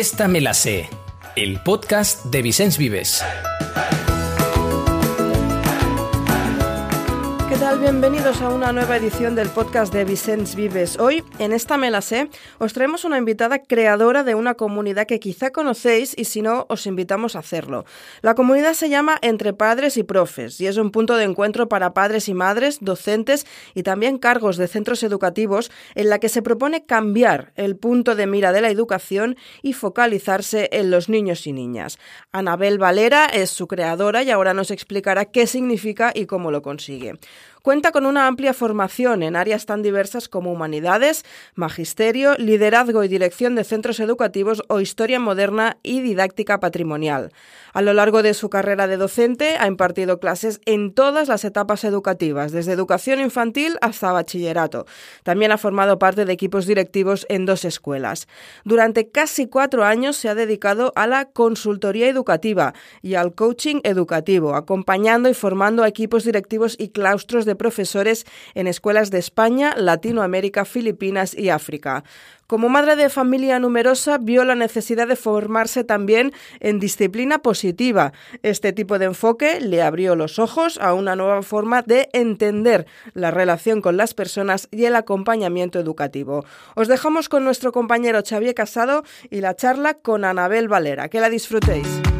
Esta 0.00 0.28
me 0.28 0.40
la 0.40 0.54
sé, 0.54 0.88
el 1.36 1.62
podcast 1.62 2.24
de 2.24 2.40
Vicens 2.40 2.78
Vives. 2.78 3.22
Bienvenidos 7.78 8.42
a 8.42 8.48
una 8.50 8.72
nueva 8.72 8.96
edición 8.96 9.36
del 9.36 9.48
podcast 9.48 9.94
de 9.94 10.04
Vicens 10.04 10.56
Vives. 10.56 10.98
Hoy, 10.98 11.22
en 11.38 11.52
esta 11.52 11.76
Me 11.76 11.90
la 11.90 12.00
sé, 12.00 12.28
os 12.58 12.72
traemos 12.72 13.04
una 13.04 13.16
invitada 13.16 13.60
creadora 13.62 14.24
de 14.24 14.34
una 14.34 14.54
comunidad 14.54 15.06
que 15.06 15.20
quizá 15.20 15.50
conocéis 15.50 16.14
y 16.18 16.24
si 16.24 16.42
no, 16.42 16.66
os 16.68 16.86
invitamos 16.86 17.36
a 17.36 17.38
hacerlo. 17.38 17.84
La 18.22 18.34
comunidad 18.34 18.74
se 18.74 18.88
llama 18.88 19.18
Entre 19.22 19.52
Padres 19.52 19.96
y 19.96 20.02
Profes 20.02 20.60
y 20.60 20.66
es 20.66 20.78
un 20.78 20.90
punto 20.90 21.16
de 21.16 21.24
encuentro 21.24 21.68
para 21.68 21.94
padres 21.94 22.28
y 22.28 22.34
madres, 22.34 22.78
docentes 22.80 23.46
y 23.74 23.84
también 23.84 24.18
cargos 24.18 24.56
de 24.56 24.66
centros 24.66 25.02
educativos 25.04 25.70
en 25.94 26.08
la 26.10 26.18
que 26.18 26.28
se 26.28 26.42
propone 26.42 26.84
cambiar 26.84 27.52
el 27.54 27.76
punto 27.76 28.16
de 28.16 28.26
mira 28.26 28.52
de 28.52 28.62
la 28.62 28.70
educación 28.70 29.36
y 29.62 29.74
focalizarse 29.74 30.68
en 30.72 30.90
los 30.90 31.08
niños 31.08 31.46
y 31.46 31.52
niñas. 31.52 31.98
Anabel 32.32 32.78
Valera 32.78 33.26
es 33.26 33.50
su 33.50 33.68
creadora 33.68 34.24
y 34.24 34.30
ahora 34.30 34.54
nos 34.54 34.72
explicará 34.72 35.26
qué 35.26 35.46
significa 35.46 36.10
y 36.14 36.26
cómo 36.26 36.50
lo 36.50 36.62
consigue. 36.62 37.14
Cuenta 37.62 37.92
con 37.92 38.06
una 38.06 38.26
amplia 38.26 38.54
formación 38.54 39.22
en 39.22 39.36
áreas 39.36 39.66
tan 39.66 39.82
diversas 39.82 40.30
como 40.30 40.50
humanidades, 40.50 41.26
magisterio, 41.54 42.34
liderazgo 42.38 43.04
y 43.04 43.08
dirección 43.08 43.54
de 43.54 43.64
centros 43.64 44.00
educativos 44.00 44.62
o 44.68 44.80
historia 44.80 45.20
moderna 45.20 45.76
y 45.82 46.00
didáctica 46.00 46.58
patrimonial. 46.58 47.32
A 47.74 47.82
lo 47.82 47.92
largo 47.92 48.22
de 48.22 48.32
su 48.32 48.48
carrera 48.48 48.86
de 48.86 48.96
docente 48.96 49.56
ha 49.58 49.66
impartido 49.66 50.20
clases 50.20 50.60
en 50.64 50.94
todas 50.94 51.28
las 51.28 51.44
etapas 51.44 51.84
educativas, 51.84 52.50
desde 52.50 52.72
educación 52.72 53.20
infantil 53.20 53.76
hasta 53.82 54.10
bachillerato. 54.10 54.86
También 55.22 55.52
ha 55.52 55.58
formado 55.58 55.98
parte 55.98 56.24
de 56.24 56.32
equipos 56.32 56.64
directivos 56.64 57.26
en 57.28 57.44
dos 57.44 57.66
escuelas. 57.66 58.26
Durante 58.64 59.10
casi 59.10 59.46
cuatro 59.46 59.84
años 59.84 60.16
se 60.16 60.30
ha 60.30 60.34
dedicado 60.34 60.94
a 60.96 61.06
la 61.06 61.26
consultoría 61.26 62.08
educativa 62.08 62.72
y 63.02 63.14
al 63.14 63.34
coaching 63.34 63.80
educativo, 63.84 64.54
acompañando 64.54 65.28
y 65.28 65.34
formando 65.34 65.82
a 65.82 65.88
equipos 65.88 66.24
directivos 66.24 66.74
y 66.78 66.88
claustros 66.88 67.44
de 67.44 67.49
de 67.50 67.56
profesores 67.56 68.24
en 68.54 68.68
escuelas 68.68 69.10
de 69.10 69.18
España, 69.18 69.74
Latinoamérica, 69.76 70.64
Filipinas 70.64 71.36
y 71.36 71.50
África. 71.50 72.04
Como 72.46 72.68
madre 72.68 72.96
de 72.96 73.10
familia 73.10 73.60
numerosa, 73.60 74.18
vio 74.18 74.44
la 74.44 74.56
necesidad 74.56 75.06
de 75.06 75.14
formarse 75.14 75.84
también 75.84 76.32
en 76.58 76.80
disciplina 76.80 77.38
positiva. 77.38 78.12
Este 78.42 78.72
tipo 78.72 78.98
de 78.98 79.04
enfoque 79.04 79.60
le 79.60 79.82
abrió 79.82 80.16
los 80.16 80.40
ojos 80.40 80.76
a 80.78 80.92
una 80.94 81.14
nueva 81.14 81.42
forma 81.42 81.82
de 81.82 82.08
entender 82.12 82.86
la 83.14 83.30
relación 83.30 83.80
con 83.80 83.96
las 83.96 84.14
personas 84.14 84.66
y 84.72 84.84
el 84.86 84.96
acompañamiento 84.96 85.78
educativo. 85.78 86.44
Os 86.74 86.88
dejamos 86.88 87.28
con 87.28 87.44
nuestro 87.44 87.70
compañero 87.70 88.20
Xavier 88.28 88.54
Casado 88.54 89.04
y 89.30 89.42
la 89.42 89.54
charla 89.54 89.94
con 89.94 90.24
Anabel 90.24 90.66
Valera. 90.66 91.08
Que 91.08 91.20
la 91.20 91.30
disfrutéis. 91.30 92.19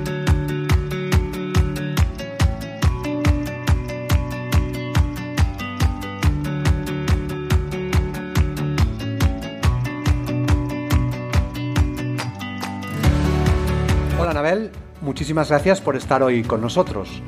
Muchísimas 15.11 15.49
gracias 15.49 15.81
por 15.81 15.97
estar 15.97 16.23
hoy 16.23 16.45
con 16.45 16.61
nosotros. 16.61 17.21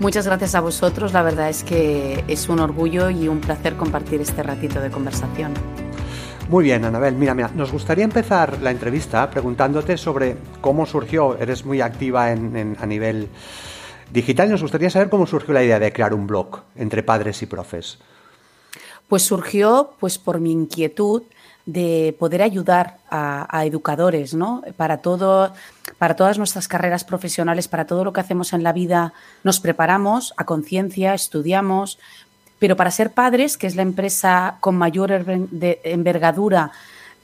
Muchas 0.00 0.26
gracias 0.26 0.56
a 0.56 0.60
vosotros, 0.60 1.12
la 1.12 1.22
verdad 1.22 1.48
es 1.48 1.62
que 1.62 2.24
es 2.26 2.48
un 2.48 2.58
orgullo 2.58 3.08
y 3.08 3.28
un 3.28 3.40
placer 3.40 3.76
compartir 3.76 4.20
este 4.20 4.42
ratito 4.42 4.80
de 4.80 4.90
conversación. 4.90 5.54
Muy 6.48 6.64
bien, 6.64 6.84
Anabel, 6.84 7.14
mira, 7.14 7.36
mira, 7.36 7.52
nos 7.54 7.70
gustaría 7.70 8.02
empezar 8.02 8.60
la 8.62 8.72
entrevista 8.72 9.30
preguntándote 9.30 9.96
sobre 9.96 10.38
cómo 10.60 10.86
surgió, 10.86 11.38
eres 11.38 11.64
muy 11.64 11.80
activa 11.80 12.26
a 12.26 12.86
nivel 12.86 13.28
digital 14.12 14.48
y 14.48 14.50
nos 14.50 14.62
gustaría 14.62 14.90
saber 14.90 15.08
cómo 15.08 15.24
surgió 15.24 15.54
la 15.54 15.62
idea 15.62 15.78
de 15.78 15.92
crear 15.92 16.12
un 16.12 16.26
blog 16.26 16.62
entre 16.74 17.04
padres 17.04 17.40
y 17.42 17.46
profes. 17.46 17.98
Pues 19.06 19.22
surgió 19.22 19.92
pues 20.00 20.18
por 20.18 20.40
mi 20.40 20.50
inquietud 20.50 21.22
de 21.68 22.16
poder 22.18 22.40
ayudar 22.40 22.96
a, 23.10 23.62
educadores, 23.66 24.32
¿no? 24.32 24.62
Para 24.78 25.02
todo, 25.02 25.52
para 25.98 26.16
todas 26.16 26.38
nuestras 26.38 26.66
carreras 26.66 27.04
profesionales, 27.04 27.68
para 27.68 27.86
todo 27.86 28.04
lo 28.04 28.14
que 28.14 28.20
hacemos 28.20 28.54
en 28.54 28.62
la 28.62 28.72
vida, 28.72 29.12
nos 29.44 29.60
preparamos 29.60 30.32
a 30.38 30.44
conciencia, 30.44 31.12
estudiamos, 31.12 31.98
pero 32.58 32.74
para 32.74 32.90
ser 32.90 33.10
padres, 33.10 33.58
que 33.58 33.66
es 33.66 33.76
la 33.76 33.82
empresa 33.82 34.56
con 34.60 34.76
mayor 34.76 35.12
envergadura 35.84 36.72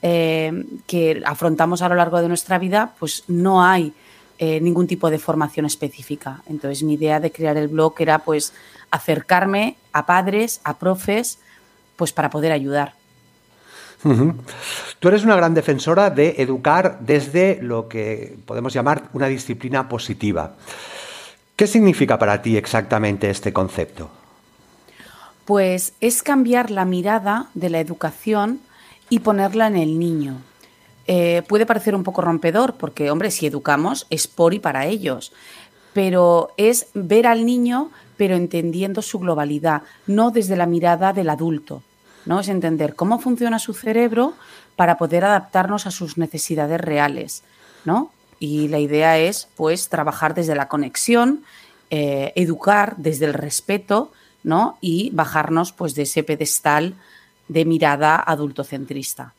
eh, 0.03 0.63
que 0.85 1.23
afrontamos 1.25 1.81
a 1.81 1.89
lo 1.89 1.95
largo 1.95 2.21
de 2.21 2.27
nuestra 2.27 2.59
vida, 2.59 2.93
pues 2.99 3.23
no 3.27 3.63
hay 3.63 3.93
eh, 4.37 4.61
ningún 4.61 4.85
tipo 4.85 5.09
de 5.09 5.17
formación 5.17 5.65
específica. 5.65 6.43
Entonces, 6.47 6.83
mi 6.83 6.93
idea 6.93 7.19
de 7.19 7.31
crear 7.31 7.57
el 7.57 7.69
blog 7.69 7.95
era 7.97 8.19
pues 8.19 8.53
acercarme 8.91 9.75
a 9.91 10.05
padres, 10.05 10.61
a 10.63 10.77
profes, 10.77 11.39
pues 11.95 12.13
para 12.13 12.29
poder 12.29 12.51
ayudar. 12.51 12.93
Tú 14.99 15.07
eres 15.07 15.23
una 15.23 15.35
gran 15.35 15.53
defensora 15.53 16.09
de 16.09 16.35
educar 16.37 16.99
desde 16.99 17.59
lo 17.61 17.87
que 17.87 18.37
podemos 18.45 18.73
llamar 18.73 19.09
una 19.13 19.27
disciplina 19.27 19.89
positiva. 19.89 20.53
¿Qué 21.55 21.67
significa 21.67 22.19
para 22.19 22.41
ti 22.41 22.57
exactamente 22.57 23.29
este 23.29 23.53
concepto? 23.53 24.09
Pues 25.45 25.93
es 26.01 26.23
cambiar 26.23 26.71
la 26.71 26.85
mirada 26.85 27.49
de 27.53 27.69
la 27.69 27.79
educación 27.79 28.59
y 29.09 29.19
ponerla 29.19 29.67
en 29.67 29.77
el 29.77 29.99
niño. 29.99 30.37
Eh, 31.07 31.43
puede 31.47 31.65
parecer 31.65 31.95
un 31.95 32.03
poco 32.03 32.21
rompedor 32.21 32.75
porque, 32.75 33.11
hombre, 33.11 33.29
si 33.31 33.45
educamos 33.45 34.07
es 34.09 34.27
por 34.27 34.53
y 34.53 34.59
para 34.59 34.87
ellos, 34.87 35.31
pero 35.93 36.49
es 36.57 36.87
ver 36.93 37.27
al 37.27 37.45
niño 37.45 37.91
pero 38.17 38.35
entendiendo 38.35 39.01
su 39.01 39.19
globalidad, 39.19 39.83
no 40.07 40.31
desde 40.31 40.55
la 40.55 40.65
mirada 40.65 41.13
del 41.13 41.29
adulto. 41.29 41.83
¿No? 42.25 42.39
Es 42.39 42.47
entender 42.47 42.95
cómo 42.95 43.19
funciona 43.19 43.59
su 43.59 43.73
cerebro 43.73 44.33
para 44.75 44.97
poder 44.97 45.25
adaptarnos 45.25 45.85
a 45.85 45.91
sus 45.91 46.17
necesidades 46.17 46.81
reales, 46.81 47.43
¿no? 47.85 48.11
Y 48.39 48.67
la 48.67 48.79
idea 48.79 49.17
es, 49.17 49.47
pues, 49.55 49.89
trabajar 49.89 50.33
desde 50.33 50.55
la 50.55 50.67
conexión, 50.67 51.43
eh, 51.89 52.33
educar 52.35 52.95
desde 52.97 53.25
el 53.25 53.33
respeto, 53.33 54.11
¿no? 54.43 54.77
Y 54.81 55.11
bajarnos, 55.11 55.71
pues, 55.71 55.95
de 55.95 56.03
ese 56.03 56.23
pedestal 56.23 56.95
de 57.47 57.65
mirada 57.65 58.15
adultocentrista. 58.15 59.33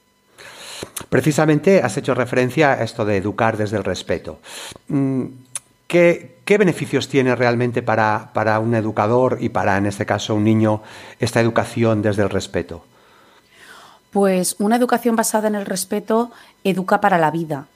Precisamente 1.09 1.83
has 1.83 1.97
hecho 1.97 2.15
referencia 2.15 2.73
a 2.73 2.85
esto 2.85 3.05
de 3.05 3.17
educar 3.17 3.57
desde 3.57 3.77
el 3.77 3.85
respeto. 3.85 4.41
¿Qué, 5.87 6.37
beneficios 6.47 7.09
tiene 7.09 7.37
realmente 7.37 7.83
para, 7.83 8.61
un 8.61 8.75
educador 8.75 9.39
y 9.41 9.51
para, 9.51 9.77
en 9.77 9.87
este 9.87 10.07
caso, 10.07 10.35
un 10.35 10.45
niño, 10.45 10.83
esta 11.21 11.41
educación 11.41 12.03
desde 12.03 12.23
el 12.23 12.31
respeto? 12.31 12.85
Pues 14.11 14.57
una 14.59 14.77
educación 14.77 15.15
basada 15.15 15.49
en 15.49 15.55
el 15.55 15.67
respeto 15.67 16.33
educa 16.65 17.01
para 17.01 17.19
la 17.19 17.31
vida, 17.31 17.67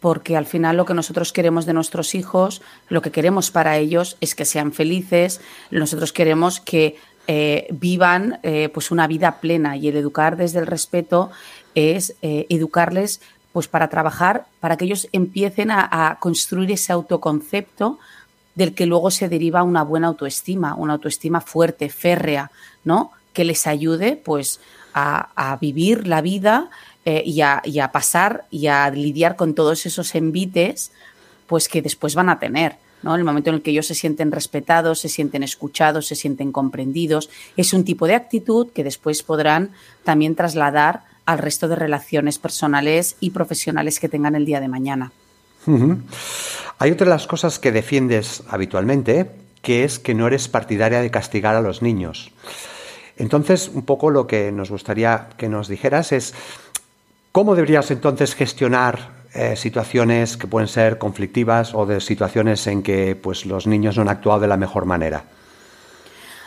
porque 0.00 0.36
al 0.36 0.46
final 0.46 0.76
lo 0.76 0.84
que 0.84 0.94
nosotros 0.94 1.32
queremos 1.32 1.66
de 1.66 1.74
nuestros 1.74 2.14
hijos, 2.14 2.62
lo 2.88 3.02
que 3.02 3.12
queremos 3.12 3.50
para 3.50 3.76
ellos 3.76 4.16
es 4.20 4.34
que 4.34 4.44
sean 4.44 4.72
felices, 4.72 5.40
nosotros 5.70 6.12
queremos 6.12 6.58
que 6.58 6.96
eh, 7.28 7.68
vivan 7.70 8.40
eh, 8.42 8.68
pues 8.74 8.90
una 8.90 9.06
vida 9.06 9.40
plena 9.40 9.76
y 9.76 9.86
el 9.86 9.96
educar 9.96 10.36
desde 10.36 10.58
el 10.58 10.66
respeto 10.66 11.30
es 11.76 12.16
eh, 12.20 12.46
educarles 12.48 13.20
pues 13.52 13.68
para 13.68 13.88
trabajar, 13.88 14.46
para 14.60 14.76
que 14.76 14.86
ellos 14.86 15.08
empiecen 15.12 15.70
a, 15.70 16.16
construir 16.20 16.72
ese 16.72 16.92
autoconcepto 16.92 17.98
del 18.54 18.74
que 18.74 18.86
luego 18.86 19.10
se 19.10 19.28
deriva 19.28 19.62
una 19.62 19.82
buena 19.82 20.08
autoestima, 20.08 20.74
una 20.74 20.94
autoestima 20.94 21.40
fuerte, 21.40 21.88
férrea, 21.88 22.50
¿no? 22.84 23.12
Que 23.32 23.44
les 23.44 23.66
ayude, 23.66 24.16
pues, 24.16 24.60
a, 24.94 25.56
vivir 25.60 26.06
la 26.06 26.20
vida 26.20 26.70
eh, 27.04 27.22
y, 27.24 27.40
a, 27.40 27.90
pasar 27.92 28.44
y 28.50 28.66
a 28.66 28.90
lidiar 28.90 29.36
con 29.36 29.54
todos 29.54 29.86
esos 29.86 30.14
envites, 30.14 30.92
pues, 31.46 31.68
que 31.68 31.82
después 31.82 32.14
van 32.14 32.28
a 32.28 32.38
tener. 32.38 32.76
¿no? 33.02 33.14
En 33.14 33.20
el 33.20 33.24
momento 33.24 33.50
en 33.50 33.56
el 33.56 33.62
que 33.62 33.72
ellos 33.72 33.86
se 33.86 33.94
sienten 33.94 34.30
respetados, 34.30 35.00
se 35.00 35.08
sienten 35.08 35.42
escuchados, 35.42 36.06
se 36.06 36.14
sienten 36.14 36.52
comprendidos, 36.52 37.30
es 37.56 37.72
un 37.72 37.84
tipo 37.84 38.06
de 38.06 38.14
actitud 38.14 38.68
que 38.72 38.84
después 38.84 39.22
podrán 39.22 39.70
también 40.04 40.36
trasladar 40.36 41.02
al 41.26 41.38
resto 41.38 41.68
de 41.68 41.76
relaciones 41.76 42.38
personales 42.38 43.16
y 43.20 43.30
profesionales 43.30 44.00
que 44.00 44.08
tengan 44.08 44.34
el 44.34 44.44
día 44.44 44.60
de 44.60 44.68
mañana. 44.68 45.12
Hay 46.78 46.90
otra 46.90 47.04
de 47.04 47.10
las 47.10 47.26
cosas 47.26 47.58
que 47.58 47.72
defiendes 47.72 48.42
habitualmente, 48.48 49.30
que 49.62 49.84
es 49.84 49.98
que 49.98 50.14
no 50.14 50.26
eres 50.26 50.48
partidaria 50.48 51.00
de 51.00 51.10
castigar 51.10 51.54
a 51.54 51.60
los 51.60 51.82
niños. 51.82 52.32
Entonces, 53.16 53.70
un 53.72 53.82
poco 53.82 54.10
lo 54.10 54.26
que 54.26 54.50
nos 54.50 54.70
gustaría 54.70 55.28
que 55.36 55.48
nos 55.48 55.68
dijeras 55.68 56.12
es 56.12 56.34
cómo 57.30 57.54
deberías 57.54 57.90
entonces 57.90 58.34
gestionar 58.34 59.22
eh, 59.34 59.56
situaciones 59.56 60.36
que 60.36 60.46
pueden 60.46 60.68
ser 60.68 60.98
conflictivas 60.98 61.74
o 61.74 61.86
de 61.86 62.00
situaciones 62.00 62.66
en 62.66 62.82
que 62.82 63.16
pues, 63.16 63.46
los 63.46 63.66
niños 63.66 63.96
no 63.96 64.02
han 64.02 64.08
actuado 64.08 64.40
de 64.40 64.48
la 64.48 64.56
mejor 64.56 64.84
manera. 64.84 65.24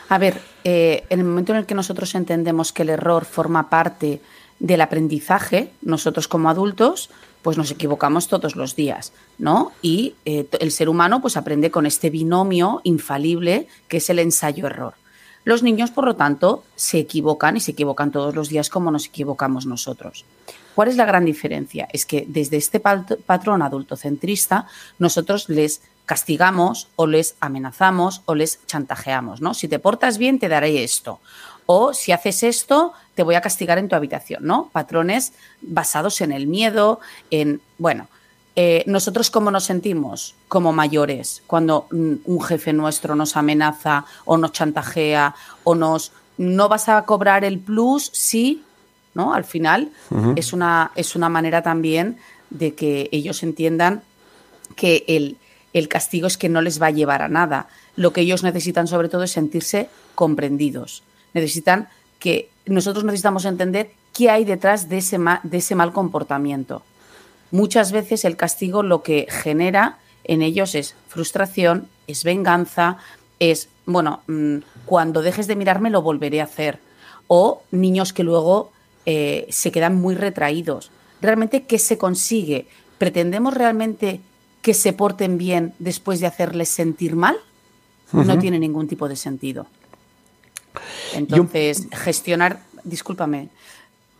A 0.09 0.17
ver, 0.19 0.39
eh, 0.63 1.03
en 1.09 1.19
el 1.19 1.25
momento 1.25 1.53
en 1.53 1.59
el 1.59 1.65
que 1.65 1.73
nosotros 1.73 2.13
entendemos 2.13 2.71
que 2.71 2.83
el 2.83 2.89
error 2.89 3.25
forma 3.25 3.69
parte 3.69 4.21
del 4.65 4.81
aprendizaje, 4.81 5.71
nosotros 5.83 6.27
como 6.27 6.49
adultos, 6.49 7.11
pues 7.43 7.55
nos 7.55 7.69
equivocamos 7.69 8.27
todos 8.27 8.55
los 8.55 8.75
días, 8.75 9.13
¿no? 9.37 9.71
Y 9.83 10.15
eh, 10.25 10.47
el 10.59 10.71
ser 10.71 10.89
humano 10.89 11.21
pues 11.21 11.37
aprende 11.37 11.69
con 11.69 11.85
este 11.85 12.09
binomio 12.09 12.81
infalible 12.83 13.67
que 13.87 13.97
es 13.97 14.09
el 14.09 14.17
ensayo-error. 14.17 14.95
Los 15.43 15.61
niños, 15.61 15.91
por 15.91 16.05
lo 16.05 16.15
tanto, 16.15 16.63
se 16.75 16.97
equivocan 16.97 17.55
y 17.57 17.59
se 17.59 17.73
equivocan 17.73 18.09
todos 18.09 18.33
los 18.33 18.49
días 18.49 18.71
como 18.71 18.89
nos 18.89 19.05
equivocamos 19.05 19.67
nosotros. 19.67 20.25
¿Cuál 20.73 20.87
es 20.87 20.95
la 20.95 21.05
gran 21.05 21.25
diferencia? 21.25 21.87
Es 21.93 22.07
que 22.07 22.25
desde 22.27 22.57
este 22.57 22.79
patrón 22.79 23.61
adultocentrista 23.61 24.65
nosotros 24.97 25.47
les 25.47 25.83
castigamos 26.07 26.87
o 26.95 27.05
les 27.05 27.35
amenazamos 27.39 28.23
o 28.25 28.33
les 28.33 28.65
chantajeamos, 28.65 29.41
¿no? 29.41 29.53
Si 29.53 29.67
te 29.67 29.77
portas 29.77 30.17
bien 30.17 30.39
te 30.39 30.49
daré 30.49 30.83
esto 30.83 31.19
o 31.65 31.93
si 31.93 32.11
haces 32.11 32.43
esto 32.43 32.93
te 33.15 33.23
voy 33.23 33.35
a 33.35 33.41
castigar 33.41 33.77
en 33.77 33.87
tu 33.87 33.95
habitación, 33.95 34.45
¿no? 34.45 34.69
Patrones 34.71 35.33
basados 35.61 36.21
en 36.21 36.31
el 36.31 36.47
miedo, 36.47 36.99
en, 37.31 37.61
bueno, 37.77 38.07
eh, 38.57 38.83
nosotros 38.87 39.29
cómo 39.29 39.51
nos 39.51 39.65
sentimos 39.65 40.35
como 40.47 40.71
mayores 40.71 41.43
cuando 41.47 41.87
un 41.91 42.41
jefe 42.41 42.71
nuestro 42.71 43.15
nos 43.15 43.35
amenaza 43.35 44.05
o 44.23 44.37
nos 44.37 44.53
chantajea 44.53 45.35
o 45.63 45.75
nos 45.75 46.13
no 46.37 46.69
vas 46.69 46.89
a 46.89 47.01
cobrar 47.03 47.43
el 47.43 47.59
plus 47.59 48.09
sí, 48.13 48.63
¿no? 49.13 49.33
Al 49.33 49.45
final 49.45 49.91
es, 50.35 50.53
una, 50.53 50.91
es 50.95 51.15
una 51.15 51.29
manera 51.29 51.61
también 51.63 52.17
de 52.49 52.75
que 52.75 53.09
ellos 53.11 53.43
entiendan 53.43 54.03
que 54.75 55.05
el, 55.07 55.37
el 55.73 55.87
castigo 55.87 56.27
es 56.27 56.37
que 56.37 56.49
no 56.49 56.61
les 56.61 56.81
va 56.81 56.87
a 56.87 56.91
llevar 56.91 57.21
a 57.21 57.29
nada. 57.29 57.67
Lo 57.95 58.11
que 58.13 58.21
ellos 58.21 58.43
necesitan 58.43 58.87
sobre 58.87 59.09
todo 59.09 59.23
es 59.23 59.31
sentirse 59.31 59.89
comprendidos. 60.15 61.03
Necesitan 61.35 61.87
que 62.17 62.49
nosotros 62.65 63.03
necesitamos 63.03 63.45
entender 63.45 63.91
qué 64.11 64.31
hay 64.31 64.45
detrás 64.45 64.89
de 64.89 64.97
ese, 64.97 65.19
de 65.43 65.57
ese 65.57 65.75
mal 65.75 65.93
comportamiento 65.93 66.81
muchas 67.55 67.91
veces 67.91 68.25
el 68.25 68.35
castigo 68.35 68.83
lo 68.83 69.01
que 69.01 69.27
genera 69.29 69.97
en 70.25 70.41
ellos 70.41 70.75
es 70.75 70.95
frustración, 71.07 71.87
es 72.07 72.23
venganza, 72.23 72.97
es, 73.39 73.69
bueno, 73.85 74.21
mm, 74.27 74.57
cuando 74.85 75.21
dejes 75.21 75.47
de 75.47 75.55
mirarme 75.55 75.89
lo 75.89 76.01
volveré 76.01 76.41
a 76.41 76.45
hacer. 76.45 76.79
O 77.27 77.63
niños 77.71 78.13
que 78.13 78.23
luego 78.23 78.71
eh, 79.05 79.47
se 79.49 79.71
quedan 79.71 79.95
muy 79.95 80.15
retraídos. 80.15 80.91
¿Realmente 81.21 81.63
qué 81.63 81.79
se 81.79 81.97
consigue? 81.97 82.67
¿Pretendemos 82.97 83.53
realmente 83.53 84.19
que 84.61 84.73
se 84.73 84.93
porten 84.93 85.37
bien 85.37 85.73
después 85.79 86.19
de 86.19 86.27
hacerles 86.27 86.69
sentir 86.69 87.15
mal? 87.15 87.37
No 88.11 88.37
tiene 88.37 88.59
ningún 88.59 88.87
tipo 88.87 89.09
de 89.09 89.15
sentido. 89.15 89.65
Entonces, 91.13 91.87
gestionar, 91.91 92.59
discúlpame, 92.83 93.49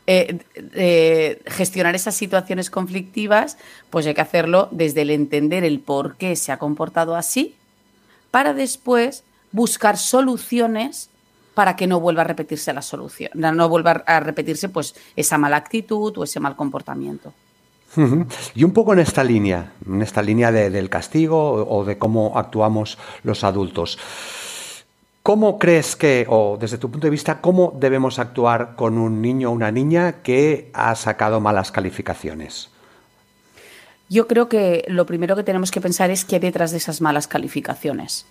eh, 0.08 1.42
gestionar 1.48 1.96
esas 1.96 2.16
situaciones 2.16 2.70
conflictivas, 2.70 3.58
pues 3.90 4.06
hay 4.06 4.14
que 4.14 4.22
hacerlo 4.22 4.70
desde 4.72 5.02
el 5.02 5.10
entender 5.10 5.64
el 5.64 5.80
por 5.80 6.16
qué 6.16 6.36
se 6.36 6.52
ha 6.52 6.58
comportado 6.58 7.16
así, 7.16 7.56
para 8.30 8.54
después 8.54 9.24
buscar 9.52 9.98
soluciones 9.98 11.10
para 11.56 11.76
que 11.76 11.88
no 11.88 12.00
vuelva 12.00 12.22
a 12.22 12.26
repetirse 12.26 12.74
la 12.74 12.82
solución, 12.82 13.32
no 13.34 13.70
vuelva 13.70 14.04
a 14.06 14.20
repetirse 14.20 14.70
pues 14.70 14.94
esa 15.16 15.38
mala 15.38 15.56
actitud 15.56 16.16
o 16.18 16.24
ese 16.24 16.40
mal 16.40 16.56
comportamiento. 16.56 17.34
Y 18.56 18.64
un 18.64 18.74
poco 18.74 18.94
en 18.94 19.00
esta 19.00 19.24
línea, 19.24 19.72
en 19.88 20.02
esta 20.02 20.22
línea 20.22 20.52
del 20.52 20.90
castigo 20.90 21.66
o 21.66 21.86
de 21.86 21.98
cómo 21.98 22.38
actuamos 22.38 22.98
los 23.24 23.44
adultos. 23.44 23.98
¿Cómo 25.26 25.58
crees 25.58 25.96
que, 25.96 26.28
o 26.30 26.56
desde 26.62 26.78
tu 26.78 26.92
punto 26.92 27.08
de 27.08 27.10
vista, 27.10 27.42
cómo 27.42 27.74
debemos 27.80 28.20
actuar 28.20 28.76
con 28.76 29.00
un 29.00 29.24
niño 29.24 29.50
o 29.50 29.54
una 29.54 29.72
niña 29.72 30.22
que 30.22 30.70
ha 30.72 30.94
sacado 30.94 31.40
malas 31.40 31.72
calificaciones? 31.72 32.70
Yo 34.08 34.28
creo 34.28 34.50
que 34.50 34.86
lo 34.88 35.08
primero 35.08 35.36
que 35.36 35.42
tenemos 35.42 35.72
que 35.72 35.82
pensar 35.82 36.12
es 36.12 36.26
qué 36.26 36.36
hay 36.36 36.42
detrás 36.42 36.70
de 36.70 36.78
esas 36.78 37.02
malas 37.02 37.28
calificaciones. 37.28 38.28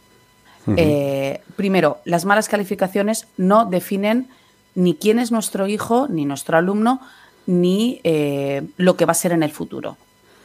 Eh, 0.76 1.40
primero, 1.56 1.98
las 2.04 2.24
malas 2.26 2.48
calificaciones 2.48 3.26
no 3.36 3.64
definen 3.64 4.28
ni 4.76 4.94
quién 4.94 5.18
es 5.18 5.32
nuestro 5.32 5.66
hijo, 5.66 6.06
ni 6.06 6.24
nuestro 6.24 6.58
alumno, 6.58 7.00
ni 7.48 8.00
eh, 8.04 8.62
lo 8.76 8.96
que 8.96 9.04
va 9.04 9.10
a 9.10 9.16
ser 9.16 9.32
en 9.32 9.42
el 9.42 9.50
futuro. 9.50 9.96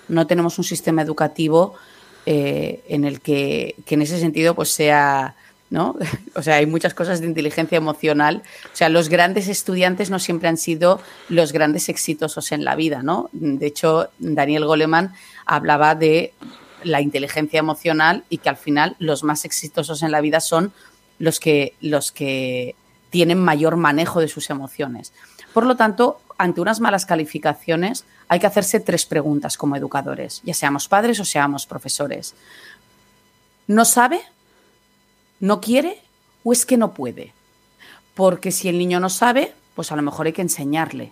No 0.07 0.25
tenemos 0.25 0.57
un 0.57 0.63
sistema 0.63 1.03
educativo 1.03 1.75
eh, 2.25 2.83
en 2.87 3.05
el 3.05 3.21
que, 3.21 3.75
que, 3.85 3.93
en 3.93 4.01
ese 4.01 4.19
sentido 4.19 4.55
pues 4.55 4.69
sea 4.69 5.35
¿no? 5.69 5.95
O 6.35 6.41
sea, 6.41 6.55
hay 6.55 6.65
muchas 6.65 6.93
cosas 6.93 7.21
de 7.21 7.27
inteligencia 7.27 7.77
emocional. 7.77 8.43
O 8.71 8.75
sea, 8.75 8.89
los 8.89 9.09
grandes 9.09 9.47
estudiantes 9.47 10.09
no 10.09 10.19
siempre 10.19 10.49
han 10.49 10.57
sido 10.57 11.01
los 11.27 11.51
grandes 11.51 11.89
exitosos 11.89 12.51
en 12.51 12.63
la 12.63 12.75
vida, 12.75 13.03
¿no? 13.03 13.29
De 13.33 13.65
hecho, 13.65 14.09
Daniel 14.19 14.65
Goleman 14.65 15.13
hablaba 15.45 15.95
de 15.95 16.33
la 16.83 17.01
inteligencia 17.01 17.59
emocional 17.59 18.23
y 18.29 18.37
que 18.37 18.49
al 18.49 18.57
final 18.57 18.95
los 18.99 19.23
más 19.23 19.45
exitosos 19.45 20.01
en 20.01 20.11
la 20.11 20.21
vida 20.21 20.39
son 20.39 20.71
los 21.17 21.39
que, 21.39 21.73
los 21.81 22.11
que 22.11 22.75
tienen 23.09 23.39
mayor 23.39 23.75
manejo 23.75 24.21
de 24.21 24.27
sus 24.27 24.49
emociones. 24.49 25.13
Por 25.53 25.65
lo 25.65 25.75
tanto, 25.75 26.21
ante 26.37 26.61
unas 26.61 26.79
malas 26.79 27.05
calificaciones 27.05 28.05
hay 28.27 28.39
que 28.39 28.47
hacerse 28.47 28.79
tres 28.79 29.05
preguntas 29.05 29.57
como 29.57 29.75
educadores, 29.75 30.41
ya 30.43 30.53
seamos 30.53 30.87
padres 30.87 31.19
o 31.19 31.25
seamos 31.25 31.65
profesores. 31.65 32.33
¿No 33.67 33.85
sabe? 33.85 34.21
¿No 35.39 35.61
quiere 35.61 36.01
o 36.43 36.53
es 36.53 36.65
que 36.65 36.77
no 36.77 36.93
puede? 36.93 37.33
Porque 38.13 38.51
si 38.51 38.67
el 38.67 38.77
niño 38.77 38.99
no 38.99 39.09
sabe, 39.09 39.53
pues 39.75 39.91
a 39.91 39.95
lo 39.95 40.01
mejor 40.01 40.25
hay 40.25 40.33
que 40.33 40.41
enseñarle. 40.41 41.11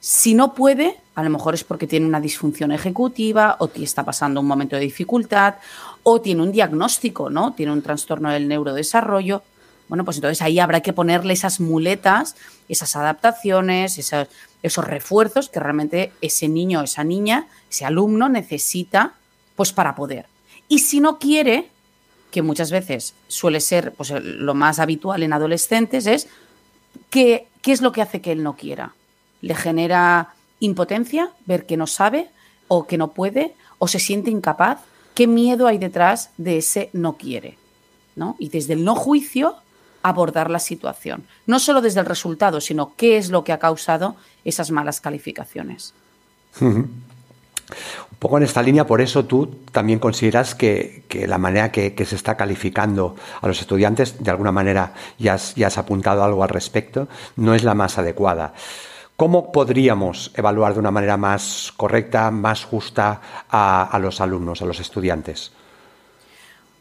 Si 0.00 0.34
no 0.34 0.52
puede, 0.54 0.96
a 1.14 1.22
lo 1.22 1.30
mejor 1.30 1.54
es 1.54 1.64
porque 1.64 1.86
tiene 1.86 2.06
una 2.06 2.20
disfunción 2.20 2.72
ejecutiva 2.72 3.56
o 3.60 3.70
está 3.76 4.04
pasando 4.04 4.40
un 4.40 4.46
momento 4.46 4.76
de 4.76 4.82
dificultad 4.82 5.54
o 6.02 6.20
tiene 6.20 6.42
un 6.42 6.52
diagnóstico, 6.52 7.30
¿no? 7.30 7.52
Tiene 7.54 7.72
un 7.72 7.82
trastorno 7.82 8.30
del 8.30 8.48
neurodesarrollo. 8.48 9.42
Bueno, 9.88 10.04
pues 10.04 10.16
entonces 10.16 10.42
ahí 10.42 10.58
habrá 10.58 10.80
que 10.80 10.92
ponerle 10.92 11.32
esas 11.32 11.60
muletas, 11.60 12.34
esas 12.68 12.96
adaptaciones, 12.96 13.96
esos, 13.96 14.26
esos 14.62 14.84
refuerzos 14.84 15.48
que 15.48 15.60
realmente 15.60 16.12
ese 16.20 16.48
niño 16.48 16.82
esa 16.82 17.04
niña, 17.04 17.46
ese 17.70 17.84
alumno 17.84 18.28
necesita 18.28 19.14
pues 19.54 19.72
para 19.72 19.94
poder. 19.94 20.26
Y 20.68 20.80
si 20.80 21.00
no 21.00 21.18
quiere, 21.18 21.70
que 22.32 22.42
muchas 22.42 22.72
veces 22.72 23.14
suele 23.28 23.60
ser 23.60 23.92
pues, 23.92 24.10
lo 24.10 24.54
más 24.54 24.80
habitual 24.80 25.22
en 25.22 25.32
adolescentes, 25.32 26.06
es 26.06 26.26
¿qué, 27.10 27.46
¿qué 27.62 27.70
es 27.70 27.80
lo 27.80 27.92
que 27.92 28.02
hace 28.02 28.20
que 28.20 28.32
él 28.32 28.42
no 28.42 28.56
quiera? 28.56 28.94
¿Le 29.40 29.54
genera 29.54 30.34
impotencia 30.58 31.30
ver 31.46 31.66
que 31.66 31.76
no 31.76 31.86
sabe 31.86 32.28
o 32.66 32.88
que 32.88 32.98
no 32.98 33.12
puede 33.12 33.54
o 33.78 33.86
se 33.86 34.00
siente 34.00 34.32
incapaz? 34.32 34.80
¿Qué 35.14 35.28
miedo 35.28 35.68
hay 35.68 35.78
detrás 35.78 36.30
de 36.36 36.58
ese 36.58 36.90
no 36.92 37.16
quiere? 37.16 37.58
¿no? 38.16 38.36
Y 38.38 38.48
desde 38.48 38.74
el 38.74 38.84
no 38.84 38.94
juicio 38.94 39.56
abordar 40.02 40.50
la 40.50 40.58
situación. 40.58 41.24
No 41.46 41.58
solo 41.60 41.80
desde 41.80 42.00
el 42.00 42.06
resultado, 42.06 42.60
sino 42.60 42.94
qué 42.96 43.16
es 43.16 43.30
lo 43.30 43.44
que 43.44 43.52
ha 43.52 43.58
causado 43.58 44.16
esas 44.44 44.70
malas 44.70 45.00
calificaciones. 45.00 45.94
Poco 48.22 48.36
en 48.36 48.44
esta 48.44 48.62
línea, 48.62 48.86
por 48.86 49.00
eso 49.00 49.24
tú 49.24 49.48
también 49.72 49.98
consideras 49.98 50.54
que, 50.54 51.02
la 51.26 51.38
manera 51.38 51.72
que, 51.72 51.92
se 52.06 52.14
está 52.14 52.36
calificando 52.36 53.16
a 53.40 53.48
los 53.48 53.60
estudiantes, 53.60 54.22
de 54.22 54.30
alguna 54.30 54.52
manera 54.52 54.94
ya 55.18 55.34
has, 55.34 55.76
apuntado 55.76 56.22
algo 56.22 56.44
al 56.44 56.48
respecto, 56.48 57.08
no 57.34 57.52
es 57.52 57.64
la 57.64 57.74
más 57.74 57.98
adecuada. 57.98 58.54
¿Cómo 59.16 59.50
podríamos 59.50 60.30
evaluar 60.36 60.74
de 60.74 60.78
una 60.78 60.92
manera 60.92 61.16
más 61.16 61.72
correcta, 61.76 62.30
más 62.30 62.64
justa 62.64 63.20
a, 63.50 63.98
los 64.00 64.20
alumnos, 64.20 64.62
a 64.62 64.66
los 64.66 64.78
estudiantes? 64.78 65.50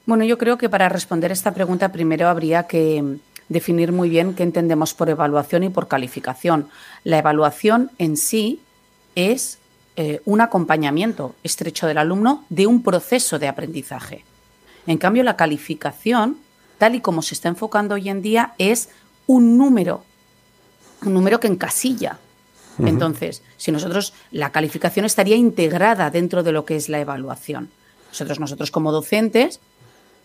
Bueno, 0.06 0.24
yo 0.26 0.38
creo 0.38 0.60
que 0.60 0.70
para 0.70 0.90
responder 0.90 1.32
esta 1.32 1.56
pregunta 1.56 1.92
primero 1.92 2.30
habría 2.30 2.68
que 2.68 3.18
definir 3.50 3.92
muy 3.92 4.10
bien 4.10 4.36
qué 4.36 4.44
entendemos 4.44 4.94
por 4.94 5.10
evaluación 5.10 5.64
y 5.64 5.70
por 5.70 5.88
calificación. 5.88 6.70
La 7.04 7.18
evaluación 7.18 7.90
en 7.98 8.16
sí 8.16 8.62
es 9.16 9.58
eh, 9.96 10.22
un 10.26 10.42
acompañamiento 10.42 11.36
estrecho 11.44 11.88
del 11.88 11.98
alumno 11.98 12.46
de 12.50 12.66
un 12.66 12.82
proceso 12.82 13.40
de 13.40 13.48
aprendizaje. 13.48 14.24
En 14.88 14.98
cambio, 14.98 15.24
la 15.24 15.36
calificación, 15.36 16.38
tal 16.78 16.96
y 16.96 17.02
como 17.02 17.22
se 17.22 17.36
está 17.36 17.50
enfocando 17.50 17.96
hoy 17.96 18.10
en 18.10 18.22
día, 18.22 18.54
es 18.58 18.90
un 19.28 19.58
número, 19.58 20.04
un 21.04 21.14
número 21.14 21.40
que 21.40 21.48
encasilla. 21.48 22.20
Entonces, 22.80 23.44
si 23.58 23.72
nosotros, 23.72 24.14
la 24.32 24.52
calificación 24.52 25.06
estaría 25.06 25.36
integrada 25.36 26.10
dentro 26.10 26.42
de 26.42 26.52
lo 26.52 26.66
que 26.66 26.78
es 26.78 26.90
la 26.90 27.00
evaluación. 27.00 27.70
Nosotros, 28.10 28.40
nosotros 28.40 28.72
como 28.72 28.92
docentes, 28.92 29.60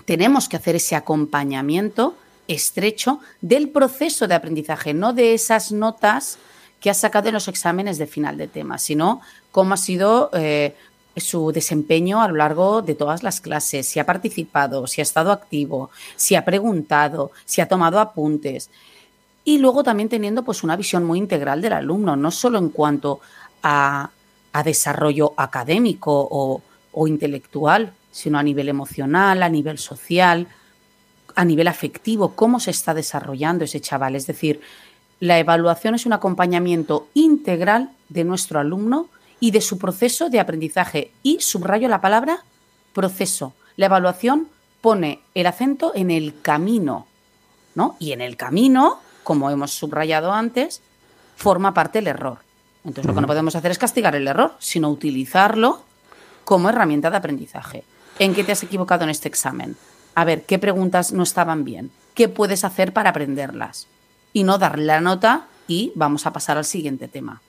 tenemos 0.05 0.49
que 0.49 0.57
hacer 0.57 0.77
ese 0.77 0.97
acompañamiento 0.97 2.15
estrecho 2.49 3.21
del 3.41 3.69
proceso 3.69 4.29
de 4.29 4.35
aprendizaje, 4.35 4.95
no 4.95 5.13
de 5.13 5.35
esas 5.35 5.73
notas 5.73 6.39
que 6.80 6.90
ha 6.90 6.95
sacado 6.95 7.28
en 7.28 7.35
los 7.35 7.49
exámenes 7.49 7.99
de 7.99 8.06
final 8.06 8.37
de 8.37 8.49
tema, 8.49 8.78
sino 8.78 9.21
cómo 9.50 9.75
ha 9.75 9.76
sido 9.76 10.30
eh, 10.35 10.75
su 11.16 11.50
desempeño 11.52 12.21
a 12.21 12.28
lo 12.28 12.37
largo 12.37 12.83
de 12.83 12.95
todas 12.95 13.23
las 13.23 13.40
clases, 13.40 13.88
si 13.88 13.99
ha 13.99 14.06
participado, 14.06 14.87
si 14.87 15.00
ha 15.00 15.02
estado 15.02 15.33
activo, 15.33 15.90
si 16.14 16.35
ha 16.35 16.45
preguntado, 16.45 17.33
si 17.45 17.61
ha 17.61 17.68
tomado 17.68 17.99
apuntes. 17.99 18.71
Y 19.45 19.59
luego 19.59 19.83
también 19.83 20.09
teniendo 20.09 20.42
pues 20.42 20.62
una 20.62 20.76
visión 20.76 21.04
muy 21.04 21.18
integral 21.18 21.62
del 21.62 21.73
alumno, 21.73 22.16
no 22.16 22.30
solo 22.30 22.59
en 22.59 22.68
cuanto 22.68 23.21
a, 23.62 24.11
desarrollo 24.64 25.35
académico 25.37 26.28
o, 26.30 26.62
o 26.92 27.06
intelectual, 27.06 27.92
sino 28.11 28.38
a 28.38 28.42
nivel 28.42 28.71
emocional, 28.71 29.42
a 29.42 29.50
nivel 29.50 29.76
social, 29.76 30.49
a 31.35 31.45
nivel 31.45 31.68
afectivo, 31.68 32.33
cómo 32.35 32.59
se 32.59 32.71
está 32.71 32.95
desarrollando 32.95 33.64
ese 33.64 33.83
chaval. 33.83 34.16
Es 34.16 34.26
decir, 34.26 34.62
la 35.21 35.39
evaluación 35.39 35.95
es 35.95 36.07
un 36.07 36.13
acompañamiento 36.13 37.09
integral 37.15 37.91
de 38.09 38.25
nuestro 38.25 38.61
alumno 38.61 39.09
y 39.41 39.51
de 39.51 39.61
su 39.61 39.79
proceso 39.79 40.29
de 40.29 40.41
aprendizaje. 40.41 41.11
Y 41.23 41.41
subrayo 41.41 41.89
la 41.89 42.01
palabra 42.01 42.45
proceso. 42.93 43.55
La 43.77 43.87
evaluación 43.87 44.49
pone 44.81 45.21
el 45.35 45.47
acento 45.47 45.93
en 45.95 46.11
el 46.11 46.41
camino, 46.41 47.07
¿no? 47.75 47.97
Y 47.99 48.13
en 48.13 48.21
el 48.21 48.37
camino, 48.37 49.01
como 49.23 49.51
hemos 49.51 49.73
subrayado 49.73 50.33
antes, 50.33 50.81
forma 51.37 51.75
parte 51.75 51.99
el 51.99 52.07
error. 52.07 52.39
Entonces, 52.85 53.07
lo 53.07 53.15
que 53.15 53.21
no 53.21 53.27
podemos 53.27 53.57
hacer 53.57 53.71
es 53.71 53.79
castigar 53.79 54.15
el 54.15 54.29
error, 54.29 54.55
sino 54.59 54.91
utilizarlo 54.91 55.83
como 56.45 56.69
herramienta 56.69 57.11
de 57.11 57.17
aprendizaje. 57.17 57.85
¿En 58.19 58.35
qué 58.35 58.45
te 58.45 58.53
has 58.53 58.63
equivocado 58.63 59.05
en 59.05 59.11
este 59.11 59.29
examen? 59.29 59.77
A 60.15 60.25
ver, 60.25 60.45
¿qué 60.45 60.59
preguntas 60.59 61.13
no 61.13 61.25
estaban 61.25 61.65
bien? 61.65 61.91
¿Qué 62.15 62.29
puedes 62.29 62.65
hacer 62.65 62.93
para 62.93 63.11
aprenderlas? 63.11 63.89
Y 64.37 64.45
no 64.45 64.59
darle 64.59 64.85
la 64.85 65.00
nota 65.00 65.47
y 65.66 65.93
vamos 65.95 66.26
a 66.26 66.31
pasar 66.35 66.59
al 66.59 66.66
siguiente 66.66 67.09
tema. 67.09 67.40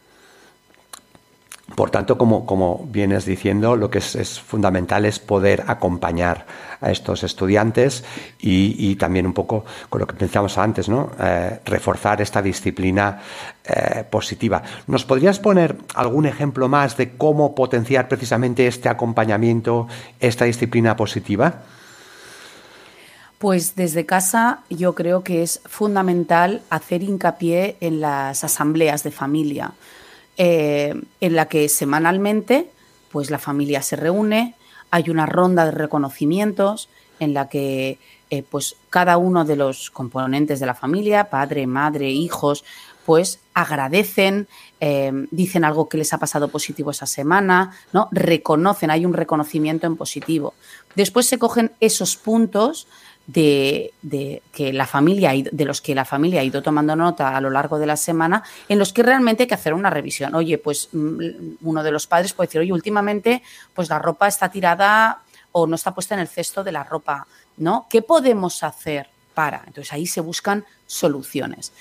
Por 1.76 1.90
tanto, 1.90 2.18
como, 2.18 2.46
como 2.46 2.88
vienes 2.90 3.26
diciendo, 3.26 3.76
lo 3.76 3.90
que 3.90 3.98
es, 3.98 4.40
fundamental 4.40 5.04
es 5.04 5.20
poder 5.20 5.66
acompañar 5.68 6.46
a 6.80 6.90
estos 6.90 7.24
estudiantes 7.24 8.06
y, 8.40 8.96
también 8.96 9.26
un 9.26 9.34
poco 9.34 9.66
con 9.90 10.00
lo 10.00 10.08
que 10.08 10.16
pensamos 10.16 10.58
antes, 10.58 10.88
¿no? 10.88 11.12
Eh, 11.20 11.60
reforzar 11.66 12.22
esta 12.22 12.42
disciplina 12.42 13.20
eh, 13.66 14.06
positiva. 14.10 14.64
¿Nos 14.88 15.04
podrías 15.04 15.40
poner 15.40 15.76
algún 15.94 16.26
ejemplo 16.26 16.70
más 16.70 16.96
de 16.96 17.18
cómo 17.18 17.54
potenciar 17.54 18.08
precisamente 18.08 18.66
este 18.66 18.88
acompañamiento, 18.88 19.90
esta 20.22 20.46
disciplina 20.46 20.96
positiva? 20.96 21.64
Pues 23.38 23.76
desde 23.76 24.06
casa 24.06 24.64
yo 24.70 24.96
creo 24.96 25.24
que 25.24 25.44
es 25.44 25.62
fundamental 25.66 26.62
hacer 26.70 27.04
hincapié 27.04 27.78
en 27.82 28.02
las 28.02 28.44
asambleas 28.44 29.04
de 29.04 29.12
familia. 29.12 29.74
Eh, 30.38 30.94
en 31.20 31.36
la 31.36 31.48
que 31.48 31.68
semanalmente 31.70 32.70
pues 33.12 33.32
la 33.32 33.40
familia 33.40 33.82
se 33.82 33.96
reúne, 33.96 34.56
hay 34.92 35.10
una 35.10 35.26
ronda 35.26 35.66
de 35.66 35.72
reconocimientos 35.72 36.90
en 37.20 37.34
la 37.34 37.50
que 37.50 37.98
eh, 38.30 38.44
pues 38.44 38.76
cada 38.90 39.18
uno 39.18 39.46
de 39.46 39.56
los 39.56 39.90
componentes 39.90 40.60
de 40.60 40.66
la 40.66 40.76
familia, 40.76 41.30
padre, 41.30 41.66
madre, 41.66 42.10
hijos, 42.10 42.64
pues 43.06 43.40
agradecen, 43.54 44.48
eh, 44.82 45.12
dicen 45.32 45.64
algo 45.64 45.88
que 45.88 45.98
les 45.98 46.12
ha 46.12 46.18
pasado 46.18 46.50
positivo 46.50 46.92
esa 46.92 47.06
semana, 47.06 47.72
¿no? 47.94 48.10
Reconocen, 48.12 48.92
hay 48.92 49.06
un 49.06 49.14
reconocimiento 49.14 49.88
en 49.88 49.96
positivo. 49.96 50.54
Después 50.96 51.26
se 51.26 51.40
cogen 51.40 51.72
esos 51.80 52.18
puntos 52.18 52.88
de, 53.28 54.42
que 54.54 54.74
la 54.74 54.88
familia, 54.88 55.34
de 55.52 55.66
los 55.66 55.82
que 55.82 55.94
la 55.94 56.06
familia 56.06 56.42
ha 56.42 56.44
ido 56.44 56.64
tomando 56.64 56.96
nota 56.96 57.36
a 57.36 57.42
lo 57.42 57.50
largo 57.50 57.78
de 57.78 57.86
la 57.86 57.98
semana, 57.98 58.44
en 58.70 58.80
los 58.80 58.94
que 58.94 59.04
realmente 59.04 59.44
hay 59.44 59.48
que 59.48 59.54
hacer 59.54 59.74
una 59.74 59.90
revisión. 59.90 60.34
Oye, 60.34 60.58
pues 60.58 60.90
mm, 60.94 61.58
uno 61.62 61.84
de 61.84 61.92
los 61.92 62.08
padres 62.08 62.34
puede 62.34 62.48
decir, 62.48 62.62
oye, 62.62 62.74
últimamente 62.74 63.44
pues 63.74 63.90
la 63.90 64.00
ropa 64.00 64.28
está 64.28 64.50
tirada 64.50 65.22
o 65.52 65.68
no 65.68 65.76
está 65.76 65.94
puesta 65.94 66.16
en 66.16 66.22
el 66.22 66.28
cesto 66.28 66.64
de 66.64 66.72
la 66.72 66.84
ropa, 66.84 67.28
¿no? 67.58 67.88
¿Qué 67.90 68.02
podemos 68.02 68.64
hacer 68.64 69.10
para? 69.34 69.64
Entonces 69.68 69.92
ahí 69.92 70.08
se 70.08 70.22
buscan 70.22 70.66
soluciones. 70.86 71.74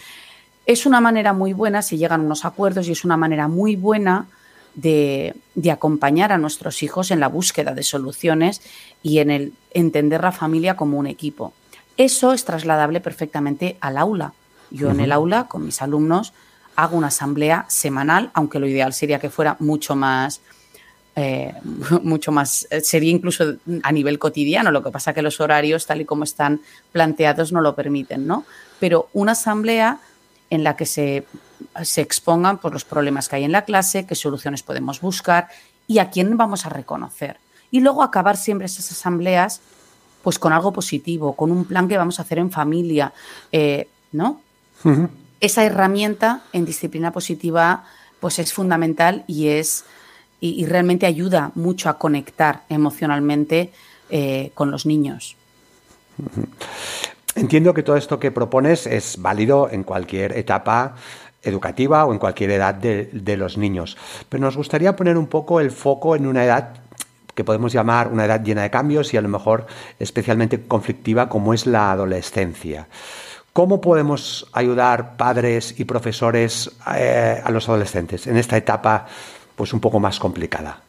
Es 0.66 0.84
una 0.84 1.00
manera 1.00 1.32
muy 1.32 1.52
buena, 1.52 1.80
si 1.80 1.96
llegan 1.96 2.22
unos 2.22 2.44
acuerdos 2.44 2.88
y 2.88 2.92
es 2.92 3.04
una 3.04 3.16
manera 3.16 3.46
muy 3.46 3.76
buena 3.76 4.26
de, 4.76 5.34
acompañar 5.72 6.30
a 6.30 6.38
nuestros 6.38 6.82
hijos 6.82 7.10
en 7.10 7.18
la 7.18 7.28
búsqueda 7.28 7.74
de 7.74 7.82
soluciones 7.82 8.60
y 9.02 9.18
en 9.18 9.30
el 9.30 9.52
entender 9.72 10.22
la 10.22 10.32
familia 10.32 10.76
como 10.76 10.98
un 10.98 11.06
equipo. 11.06 11.52
Eso 11.96 12.32
es 12.32 12.44
trasladable 12.44 13.00
perfectamente 13.00 13.78
al 13.80 13.96
aula. 13.96 14.34
Yo 14.70 14.90
en 14.90 15.00
el 15.00 15.12
aula, 15.12 15.48
con 15.48 15.64
mis 15.64 15.80
alumnos, 15.80 16.32
hago 16.76 16.96
una 16.96 17.06
asamblea 17.06 17.64
semanal, 17.68 18.30
aunque 18.34 18.58
lo 18.58 18.66
ideal 18.66 18.92
sería 18.92 19.18
que 19.18 19.30
fuera 19.30 19.56
mucho 19.60 19.96
más, 19.96 20.42
eh, 21.14 21.54
mucho 22.02 22.32
más, 22.32 22.68
eh, 22.70 22.82
sería 22.82 23.10
incluso 23.10 23.56
a 23.82 23.92
nivel 23.92 24.18
cotidiano, 24.18 24.70
lo 24.70 24.82
que 24.82 24.90
pasa 24.90 25.14
que 25.14 25.22
los 25.22 25.40
horarios 25.40 25.86
tal 25.86 26.02
y 26.02 26.04
como 26.04 26.24
están 26.24 26.60
planteados 26.92 27.50
no 27.52 27.62
lo 27.62 27.74
permiten, 27.74 28.26
¿no? 28.26 28.44
Pero 28.78 29.08
una 29.14 29.32
asamblea 29.32 30.00
en 30.50 30.62
la 30.64 30.76
que 30.76 30.84
se 30.84 31.24
se 31.82 32.00
expongan 32.00 32.58
por 32.58 32.72
los 32.72 32.84
problemas 32.84 33.28
que 33.28 33.36
hay 33.36 33.44
en 33.44 33.52
la 33.52 33.64
clase, 33.64 34.06
qué 34.06 34.14
soluciones 34.14 34.62
podemos 34.62 35.00
buscar 35.00 35.48
y 35.86 35.98
a 35.98 36.10
quién 36.10 36.36
vamos 36.36 36.66
a 36.66 36.68
reconocer. 36.68 37.38
Y 37.70 37.80
luego 37.80 38.02
acabar 38.02 38.36
siempre 38.36 38.66
esas 38.66 38.90
asambleas 38.92 39.60
pues 40.22 40.38
con 40.38 40.52
algo 40.52 40.72
positivo, 40.72 41.36
con 41.36 41.52
un 41.52 41.64
plan 41.64 41.86
que 41.86 41.96
vamos 41.96 42.18
a 42.18 42.22
hacer 42.22 42.38
en 42.38 42.50
familia, 42.50 43.12
eh, 43.52 43.88
¿no? 44.12 44.40
Esa 45.40 45.64
herramienta 45.64 46.42
en 46.52 46.64
disciplina 46.64 47.12
positiva 47.12 47.84
pues 48.18 48.38
es 48.38 48.52
fundamental 48.52 49.24
y 49.26 49.48
es 49.48 49.84
y, 50.40 50.66
realmente 50.66 51.06
ayuda 51.06 51.50
mucho 51.54 51.88
a 51.88 51.98
conectar 51.98 52.62
emocionalmente 52.68 53.72
eh, 54.10 54.50
con 54.54 54.70
los 54.70 54.84
niños. 54.84 55.36
Entiendo 57.34 57.74
que 57.74 57.82
todo 57.82 57.96
esto 57.96 58.18
que 58.18 58.30
propones 58.30 58.86
es 58.86 59.20
válido 59.20 59.68
en 59.70 59.82
cualquier 59.82 60.36
etapa 60.36 60.96
educativa 61.46 62.04
o 62.04 62.12
en 62.12 62.18
cualquier 62.18 62.50
edad 62.50 62.74
de, 62.74 63.36
los 63.36 63.56
niños. 63.56 63.96
Pero 64.28 64.42
nos 64.42 64.56
gustaría 64.56 64.96
poner 64.96 65.16
un 65.16 65.26
poco 65.26 65.60
el 65.60 65.70
foco 65.70 66.16
en 66.16 66.26
una 66.26 66.44
edad 66.44 66.74
que 67.34 67.44
podemos 67.44 67.72
llamar 67.72 68.08
una 68.08 68.24
edad 68.24 68.42
llena 68.42 68.62
de 68.62 68.70
cambios 68.70 69.12
y 69.12 69.16
a 69.16 69.20
lo 69.20 69.28
mejor 69.28 69.66
especialmente 69.98 70.62
conflictiva 70.66 71.28
como 71.28 71.52
es 71.52 71.66
la 71.66 71.92
adolescencia. 71.92 72.88
¿Cómo 73.52 73.80
podemos 73.80 74.48
ayudar 74.52 75.16
padres 75.16 75.78
y 75.78 75.84
profesores 75.84 76.70
eh, 76.94 77.40
a 77.42 77.50
los 77.50 77.68
adolescentes 77.68 78.26
en 78.26 78.36
esta 78.36 78.56
etapa 78.56 79.06
pues 79.54 79.72
un 79.72 79.80
poco 79.80 80.00
más 80.00 80.18
complicada? 80.18 80.80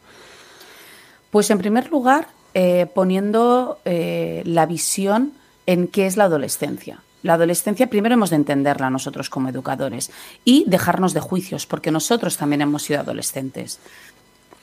Pues 1.30 1.50
en 1.50 1.58
primer 1.58 1.90
lugar, 1.90 2.28
eh, 2.54 2.86
poniendo 2.94 3.78
eh, 3.84 4.42
la 4.46 4.66
visión 4.66 5.32
en 5.66 5.86
qué 5.88 6.06
es 6.06 6.16
la 6.16 6.24
adolescencia. 6.24 7.02
La 7.28 7.34
adolescencia 7.34 7.90
primero 7.90 8.14
hemos 8.14 8.30
de 8.30 8.36
entenderla 8.36 8.88
nosotros 8.88 9.28
como 9.28 9.50
educadores 9.50 10.10
y 10.46 10.64
dejarnos 10.66 11.12
de 11.12 11.20
juicios, 11.20 11.66
porque 11.66 11.90
nosotros 11.90 12.38
también 12.38 12.62
hemos 12.62 12.84
sido 12.84 13.00
adolescentes. 13.00 13.80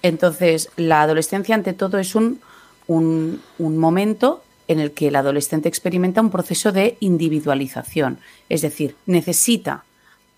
Entonces, 0.02 0.72
la 0.76 1.04
adolescencia 1.04 1.54
ante 1.54 1.74
todo 1.74 2.00
es 2.00 2.16
un, 2.16 2.42
un, 2.88 3.40
momento 3.60 4.44
en 4.68 4.80
el 4.80 4.94
que 4.94 5.10
el 5.10 5.16
adolescente 5.16 5.70
experimenta 5.70 6.22
un 6.22 6.32
proceso 6.32 6.72
de 6.72 6.98
individualización, 7.02 8.18
es 8.50 8.64
decir, 8.64 8.96
necesita 9.06 9.84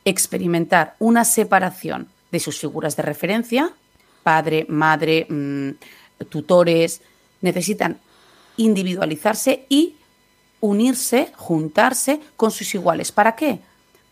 experimentar 0.04 0.98
una 1.00 1.24
separación 1.24 2.10
de 2.34 2.42
sus 2.42 2.60
figuras 2.60 2.98
de 2.98 3.04
referencia, 3.04 3.72
padre, 4.24 4.66
madre, 4.68 5.28
mm, 5.30 5.70
tutores, 6.28 7.00
necesitan 7.40 8.00
individualizarse 8.58 9.66
y 9.70 9.94
unirse, 10.60 11.32
juntarse 11.36 12.20
con 12.36 12.52
sus 12.52 12.74
iguales. 12.76 13.12
¿Para 13.12 13.36
qué? 13.36 13.60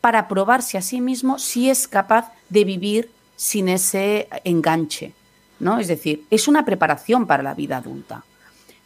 Para 0.01 0.27
probarse 0.27 0.77
a 0.77 0.81
sí 0.81 1.01
mismo 1.01 1.39
si 1.39 1.69
es 1.69 1.87
capaz 1.87 2.31
de 2.49 2.63
vivir 2.63 3.11
sin 3.35 3.69
ese 3.69 4.27
enganche. 4.43 5.13
¿no? 5.59 5.79
Es 5.79 5.87
decir, 5.87 6.25
es 6.29 6.47
una 6.47 6.65
preparación 6.65 7.27
para 7.27 7.43
la 7.43 7.53
vida 7.53 7.77
adulta. 7.77 8.23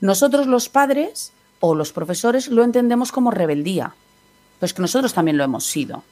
Nosotros 0.01 0.47
los 0.47 0.69
padres 0.69 1.31
o 1.59 1.75
los 1.75 1.91
profesores 1.91 2.47
lo 2.47 2.63
entendemos 2.63 3.11
como 3.11 3.31
rebeldía, 3.31 3.93
pues 4.59 4.73
que 4.73 4.81
nosotros 4.81 5.13
también 5.13 5.37
lo 5.37 5.43
hemos 5.43 5.65
sido. 5.65 6.03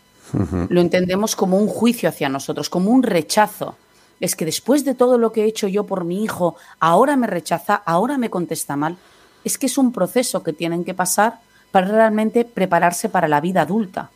Lo 0.68 0.82
entendemos 0.82 1.38
como 1.38 1.58
un 1.58 1.68
juicio 1.68 2.10
hacia 2.10 2.28
nosotros, 2.28 2.70
como 2.70 2.92
un 2.92 3.04
rechazo. 3.04 3.78
Es 4.20 4.36
que 4.36 4.44
después 4.44 4.84
de 4.84 4.94
todo 4.94 5.18
lo 5.18 5.32
que 5.32 5.44
he 5.44 5.48
hecho 5.48 5.70
yo 5.70 5.86
por 5.86 6.04
mi 6.04 6.22
hijo, 6.22 6.58
ahora 6.82 7.16
me 7.16 7.28
rechaza, 7.28 7.76
ahora 7.76 8.18
me 8.18 8.30
contesta 8.30 8.76
mal 8.76 8.98
es 9.48 9.58
que 9.58 9.66
es 9.66 9.78
un 9.78 9.92
proceso 9.92 10.44
que 10.44 10.54
tienen 10.54 10.84
que 10.84 10.94
pasar 10.94 11.40
para 11.72 11.88
realmente 11.88 12.46
prepararse 12.46 13.10
para 13.10 13.28
la 13.28 13.42
vida 13.42 13.62
adulta. 13.62 14.12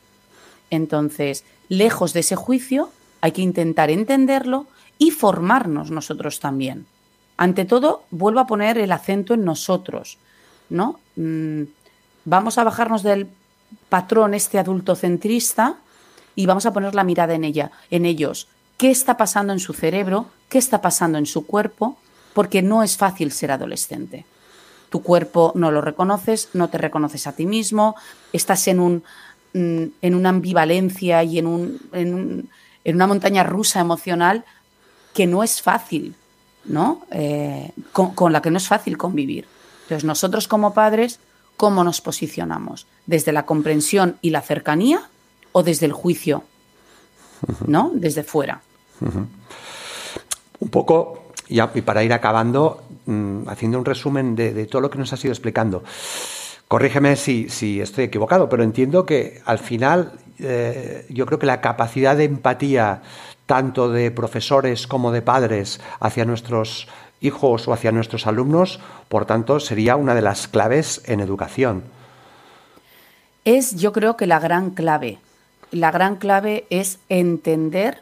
Entonces, 0.69 1.43
lejos 1.69 2.13
de 2.13 2.21
ese 2.21 2.35
juicio, 2.35 2.91
hay 3.21 3.31
que 3.31 3.41
intentar 3.41 3.89
entenderlo 3.89 4.67
y 4.97 5.11
formarnos 5.11 5.91
nosotros 5.91 6.39
también. 6.39 6.85
Ante 7.37 7.65
todo, 7.65 8.03
vuelvo 8.11 8.39
a 8.39 8.47
poner 8.47 8.77
el 8.77 8.91
acento 8.91 9.33
en 9.33 9.43
nosotros, 9.43 10.17
¿no? 10.69 10.99
Mm, 11.15 11.63
vamos 12.25 12.57
a 12.57 12.63
bajarnos 12.63 13.03
del 13.03 13.27
patrón 13.89 14.33
este 14.33 14.59
adultocentrista 14.59 15.77
y 16.35 16.45
vamos 16.45 16.65
a 16.65 16.73
poner 16.73 16.93
la 16.93 17.03
mirada 17.03 17.33
en 17.33 17.43
ella, 17.43 17.71
en 17.89 18.05
ellos. 18.05 18.47
¿Qué 18.77 18.91
está 18.91 19.17
pasando 19.17 19.53
en 19.53 19.59
su 19.59 19.73
cerebro? 19.73 20.27
¿Qué 20.49 20.57
está 20.57 20.81
pasando 20.81 21.17
en 21.17 21.25
su 21.25 21.45
cuerpo? 21.45 21.97
Porque 22.33 22.61
no 22.61 22.83
es 22.83 22.97
fácil 22.97 23.31
ser 23.31 23.51
adolescente 23.51 24.25
tu 24.91 25.01
cuerpo 25.01 25.53
no 25.55 25.71
lo 25.71 25.79
reconoces, 25.79 26.49
no 26.53 26.69
te 26.69 26.77
reconoces 26.77 27.25
a 27.25 27.31
ti 27.31 27.45
mismo, 27.45 27.95
estás 28.33 28.67
en, 28.67 28.81
un, 28.81 29.03
mm, 29.53 29.83
en 30.01 30.15
una 30.15 30.29
ambivalencia 30.29 31.23
y 31.23 31.39
en, 31.39 31.47
un, 31.47 31.79
en, 31.93 32.49
una 32.93 33.07
montaña 33.07 33.43
rusa 33.43 33.79
emocional 33.79 34.43
que 35.13 35.27
no 35.27 35.43
es 35.43 35.61
fácil, 35.61 36.13
¿no? 36.65 37.05
Eh, 37.09 37.71
con, 37.93 38.33
la 38.33 38.41
que 38.41 38.51
no 38.51 38.57
es 38.57 38.67
fácil 38.67 38.97
convivir. 38.97 39.47
Entonces, 39.83 40.03
nosotros 40.03 40.49
como 40.49 40.73
padres, 40.73 41.21
¿cómo 41.55 41.85
nos 41.85 42.01
posicionamos? 42.01 42.85
¿Desde 43.05 43.31
la 43.31 43.45
comprensión 43.45 44.17
y 44.21 44.31
la 44.31 44.41
cercanía 44.41 45.09
o 45.53 45.63
desde 45.63 45.85
el 45.85 45.93
juicio? 45.93 46.43
¿No? 47.65 47.91
Desde 47.93 48.23
fuera. 48.23 48.61
Un 50.59 50.69
poco, 50.69 51.31
y 51.47 51.81
para 51.81 52.03
ir 52.03 52.11
acabando, 52.11 52.83
mm, 53.05 53.47
haciendo 53.47 53.77
un 53.77 53.85
resumen 53.85 54.35
de, 54.35 54.65
todo 54.65 54.81
lo 54.81 54.89
que 54.89 54.97
nos 54.97 55.13
has 55.13 55.23
ido 55.23 55.31
explicando. 55.31 55.83
Corrígeme 56.67 57.15
si, 57.15 57.47
estoy 57.81 58.05
equivocado, 58.05 58.47
pero 58.47 58.63
entiendo 58.63 59.05
que 59.05 59.41
al 59.45 59.59
final 59.59 60.13
eh, 60.39 61.05
yo 61.09 61.25
creo 61.25 61.37
que 61.37 61.45
la 61.45 61.61
capacidad 61.61 62.15
de 62.15 62.23
empatía 62.25 63.01
tanto 63.45 63.89
de 63.89 64.11
profesores 64.11 64.87
como 64.87 65.11
de 65.11 65.21
padres 65.21 65.81
hacia 65.99 66.23
nuestros 66.23 66.87
hijos 67.19 67.67
o 67.67 67.73
hacia 67.73 67.91
nuestros 67.91 68.27
alumnos, 68.27 68.79
por 69.09 69.25
tanto, 69.25 69.59
sería 69.59 69.95
una 69.95 70.15
de 70.15 70.21
las 70.21 70.47
claves 70.47 71.01
en 71.05 71.19
educación. 71.19 71.83
Es, 73.45 73.75
yo 73.75 73.91
creo 73.91 74.17
que 74.17 74.27
la 74.27 74.39
gran 74.39 74.71
clave. 74.71 75.19
La 75.71 75.91
gran 75.91 76.17
clave 76.17 76.65
es 76.69 76.99
entender, 77.09 78.01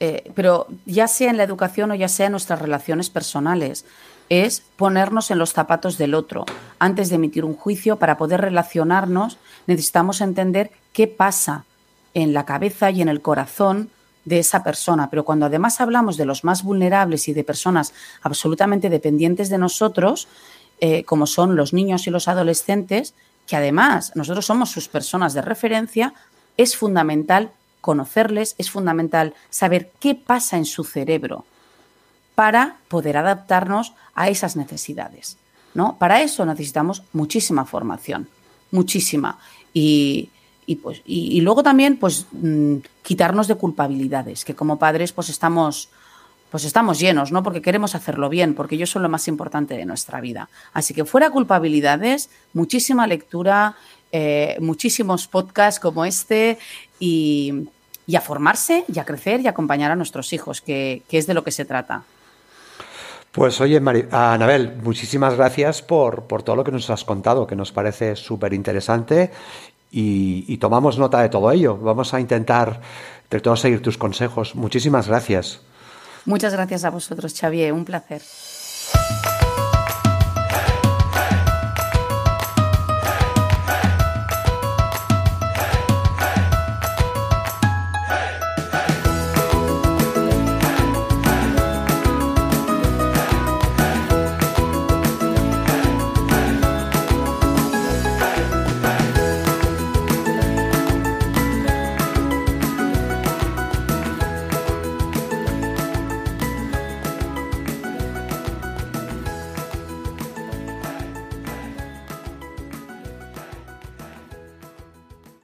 eh, 0.00 0.30
pero 0.34 0.66
ya 0.86 1.08
sea 1.08 1.30
en 1.30 1.36
la 1.36 1.44
educación 1.44 1.90
o 1.90 1.94
ya 1.94 2.08
sea 2.08 2.26
en 2.26 2.32
nuestras 2.32 2.60
relaciones 2.60 3.10
personales, 3.10 3.84
es 4.28 4.62
ponernos 4.76 5.30
en 5.30 5.38
los 5.38 5.52
zapatos 5.52 5.98
del 5.98 6.14
otro. 6.14 6.44
Antes 6.78 7.08
de 7.08 7.16
emitir 7.16 7.44
un 7.44 7.54
juicio, 7.54 7.96
para 7.96 8.16
poder 8.16 8.40
relacionarnos, 8.40 9.38
necesitamos 9.66 10.20
entender 10.20 10.70
qué 10.92 11.06
pasa 11.06 11.64
en 12.14 12.32
la 12.32 12.44
cabeza 12.44 12.90
y 12.90 13.02
en 13.02 13.08
el 13.08 13.22
corazón 13.22 13.90
de 14.24 14.38
esa 14.38 14.64
persona. 14.64 15.08
Pero 15.10 15.24
cuando 15.24 15.46
además 15.46 15.80
hablamos 15.80 16.16
de 16.16 16.24
los 16.24 16.44
más 16.44 16.62
vulnerables 16.62 17.28
y 17.28 17.32
de 17.32 17.44
personas 17.44 17.92
absolutamente 18.22 18.90
dependientes 18.90 19.48
de 19.48 19.58
nosotros, 19.58 20.28
eh, 20.80 21.04
como 21.04 21.26
son 21.26 21.56
los 21.56 21.72
niños 21.72 22.06
y 22.06 22.10
los 22.10 22.28
adolescentes, 22.28 23.14
que 23.46 23.56
además 23.56 24.12
nosotros 24.14 24.44
somos 24.44 24.70
sus 24.70 24.88
personas 24.88 25.32
de 25.32 25.42
referencia, 25.42 26.14
es 26.56 26.76
fundamental 26.76 27.50
conocerles, 27.80 28.56
es 28.58 28.70
fundamental 28.70 29.34
saber 29.48 29.92
qué 30.00 30.14
pasa 30.16 30.56
en 30.56 30.64
su 30.64 30.82
cerebro 30.82 31.44
para 32.36 32.76
poder 32.86 33.16
adaptarnos 33.16 33.94
a 34.14 34.28
esas 34.28 34.54
necesidades. 34.54 35.38
¿no? 35.74 35.96
Para 35.98 36.22
eso 36.22 36.46
necesitamos 36.46 37.02
muchísima 37.12 37.64
formación, 37.64 38.28
muchísima. 38.70 39.38
Y, 39.74 40.30
y, 40.64 40.76
pues, 40.76 41.02
y, 41.04 41.40
luego 41.40 41.64
también 41.64 41.96
pues 41.96 42.26
mm, 42.30 42.76
quitarnos 43.02 43.48
de 43.48 43.56
culpabilidades, 43.56 44.44
que 44.44 44.54
como 44.54 44.78
padres 44.78 45.12
pues 45.12 45.28
estamos 45.28 45.90
pues 46.50 46.64
estamos 46.64 46.98
llenos, 47.00 47.32
¿no? 47.32 47.42
Porque 47.42 47.60
queremos 47.60 47.94
hacerlo 47.94 48.28
bien, 48.28 48.54
porque 48.54 48.76
ellos 48.76 48.88
son 48.90 49.02
lo 49.02 49.08
más 49.08 49.26
importante 49.26 49.76
de 49.76 49.84
nuestra 49.84 50.20
vida. 50.20 50.48
Así 50.72 50.94
que 50.94 51.04
fuera 51.04 51.30
culpabilidades, 51.30 52.30
muchísima 52.54 53.06
lectura, 53.06 53.76
eh, 54.12 54.56
muchísimos 54.60 55.26
podcasts 55.26 55.80
como 55.80 56.04
este 56.04 56.58
y, 57.00 57.68
a 58.14 58.20
formarse 58.20 58.84
y 58.92 58.98
a 59.00 59.04
crecer 59.04 59.40
y 59.40 59.48
acompañar 59.48 59.90
a 59.90 59.96
nuestros 59.96 60.32
hijos, 60.32 60.60
que, 60.60 61.02
es 61.10 61.26
de 61.26 61.34
lo 61.34 61.42
que 61.42 61.50
se 61.50 61.64
trata. 61.64 62.04
Pues 63.36 63.60
oye, 63.60 63.82
Anabel, 64.12 64.78
muchísimas 64.82 65.34
gracias 65.34 65.82
por, 65.82 66.22
por, 66.22 66.42
todo 66.42 66.56
lo 66.56 66.64
que 66.64 66.72
nos 66.72 66.88
has 66.88 67.04
contado, 67.04 67.46
que 67.46 67.54
nos 67.54 67.70
parece 67.70 68.16
súper 68.16 68.54
interesante 68.54 69.30
y, 69.90 70.56
tomamos 70.56 70.96
nota 70.98 71.20
de 71.20 71.28
todo 71.28 71.52
ello. 71.52 71.76
Vamos 71.76 72.14
a 72.14 72.20
intentar, 72.20 72.80
de 73.28 73.40
todo, 73.40 73.54
seguir 73.56 73.82
tus 73.82 73.98
consejos. 73.98 74.54
Muchísimas 74.54 75.08
gracias. 75.08 75.60
Muchas 76.24 76.54
gracias 76.54 76.84
a 76.84 76.90
vosotros, 76.90 77.38
Xavier. 77.38 77.74
Un 77.74 77.84
placer. 77.84 78.22